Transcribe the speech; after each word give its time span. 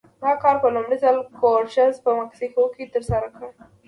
دا 0.23 0.31
کار 0.43 0.55
په 0.63 0.67
لومړي 0.75 0.97
ځل 1.03 1.17
کورټز 1.39 1.93
په 2.05 2.11
مکسیکو 2.19 2.63
کې 2.75 2.91
ترسره 2.93 3.27
کړی 3.35 3.49
و. 3.49 3.55